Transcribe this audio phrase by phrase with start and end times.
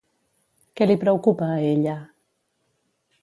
[0.79, 1.95] Què li preocupa a ella?